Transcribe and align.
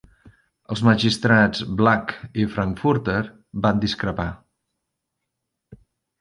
Els 0.75 0.79
magistrats 0.87 1.61
Black 1.81 2.13
i 2.43 2.45
Frankfurter 2.55 3.19
van 3.67 3.85
discrepar. 3.85 4.27